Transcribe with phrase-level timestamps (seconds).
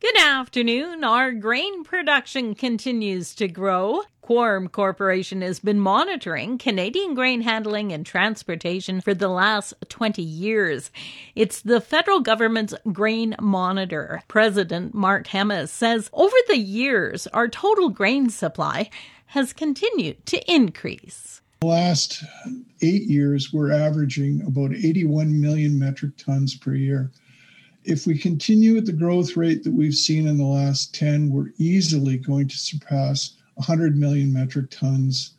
[0.00, 1.02] Good afternoon.
[1.02, 4.02] Our grain production continues to grow.
[4.22, 10.92] Quorum Corporation has been monitoring Canadian grain handling and transportation for the last 20 years.
[11.34, 14.22] It's the federal government's grain monitor.
[14.28, 18.90] President Mark Hemmes says over the years, our total grain supply
[19.26, 21.40] has continued to increase.
[21.58, 22.22] The last
[22.82, 27.10] eight years, we're averaging about 81 million metric tons per year
[27.88, 31.52] if we continue at the growth rate that we've seen in the last 10, we're
[31.56, 35.32] easily going to surpass 100 million metric tons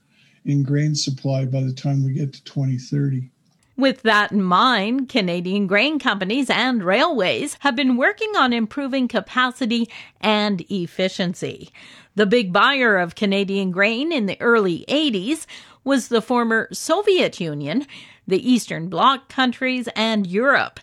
[0.45, 3.29] in grain supply by the time we get to 2030.
[3.77, 9.87] With that in mind, Canadian grain companies and railways have been working on improving capacity
[10.19, 11.69] and efficiency.
[12.15, 15.45] The big buyer of Canadian grain in the early 80s
[15.83, 17.85] was the former Soviet Union,
[18.27, 20.79] the Eastern Bloc countries, and Europe.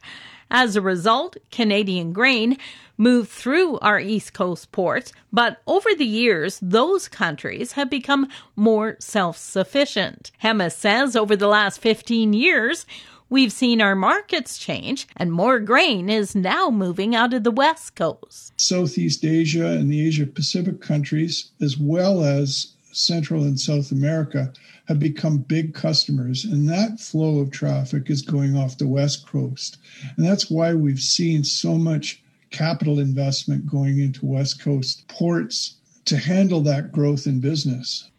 [0.50, 2.56] As a result, Canadian grain
[2.96, 8.96] moved through our East Coast ports, but over the years, those countries have become more
[9.00, 10.30] self sufficient.
[10.42, 12.86] Hemmes says over the last 15 years,
[13.28, 17.94] we've seen our markets change and more grain is now moving out of the West
[17.96, 18.52] Coast.
[18.56, 24.52] Southeast Asia and the Asia Pacific countries, as well as Central and South America
[24.88, 29.78] have become big customers, and that flow of traffic is going off the West Coast.
[30.16, 36.16] And that's why we've seen so much capital investment going into West Coast ports to
[36.16, 38.10] handle that growth in business.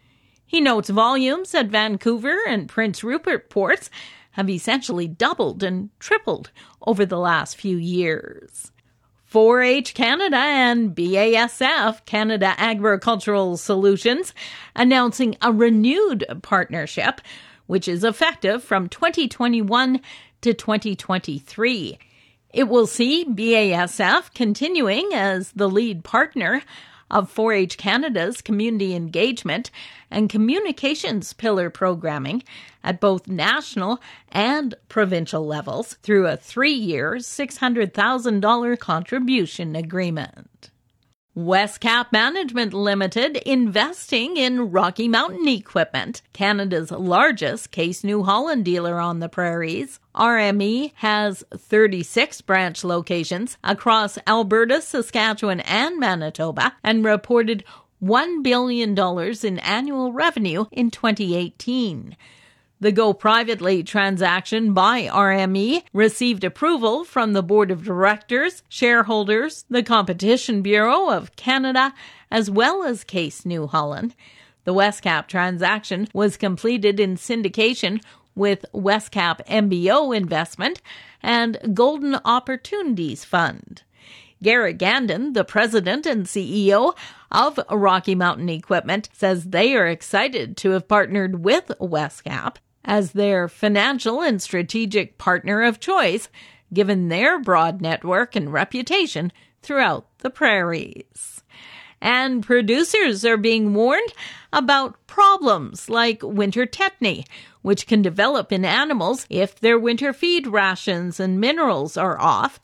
[0.46, 3.90] He notes volumes at Vancouver and Prince Rupert ports
[4.32, 6.52] have essentially doubled and tripled
[6.86, 8.72] over the last few years.
[9.28, 14.34] 4 H Canada and BASF, Canada Agricultural Solutions,
[14.74, 17.20] announcing a renewed partnership,
[17.66, 20.00] which is effective from 2021
[20.40, 22.00] to 2023.
[22.54, 26.64] It will see BASF continuing as the lead partner
[27.10, 29.72] of 4 H Canada's community engagement
[30.12, 32.44] and communications pillar programming
[32.84, 40.72] at both national and provincial levels through a three year, $600,000 contribution agreement.
[41.38, 49.20] Westcap Management Limited investing in Rocky Mountain Equipment, Canada's largest Case New Holland dealer on
[49.20, 50.00] the prairies.
[50.16, 57.64] RME has 36 branch locations across Alberta, Saskatchewan, and Manitoba and reported
[58.02, 62.18] $1 billion in annual revenue in 2018.
[62.80, 69.82] The Go Privately transaction by RME received approval from the Board of Directors, shareholders, the
[69.82, 71.92] Competition Bureau of Canada,
[72.30, 74.14] as well as Case New Holland.
[74.64, 78.00] The Westcap transaction was completed in syndication
[78.36, 80.80] with Westcap MBO Investment
[81.24, 83.82] and Golden Opportunities Fund.
[84.44, 86.96] Garrett Ganden, the president and CEO
[87.32, 93.50] of Rocky Mountain Equipment, says they are excited to have partnered with Westcap as their
[93.50, 96.30] financial and strategic partner of choice,
[96.74, 99.32] given their broad network and reputation
[99.62, 101.44] throughout the prairies.
[102.02, 104.14] And producers are being warned
[104.54, 107.26] about problems like winter tetany,
[107.64, 112.60] which can develop in animals if their winter feed rations and minerals are off.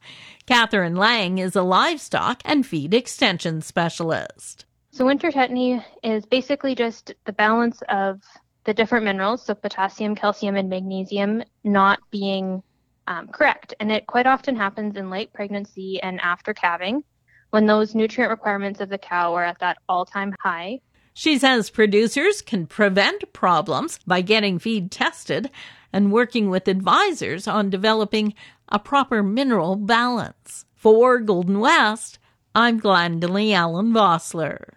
[0.45, 4.66] Catherine Lang is a livestock and feed extension specialist.
[4.91, 8.22] So, winter tetany is basically just the balance of
[8.66, 12.63] the different minerals, so potassium, calcium, and magnesium, not being
[13.07, 13.74] um, correct.
[13.79, 17.03] And it quite often happens in late pregnancy and after calving
[17.50, 20.79] when those nutrient requirements of the cow are at that all time high.
[21.13, 25.52] She says producers can prevent problems by getting feed tested
[25.91, 28.34] and working with advisors on developing
[28.69, 30.66] a proper mineral balance.
[30.73, 32.18] For Golden West,
[32.56, 34.72] I'm Glendalee Allen Vossler.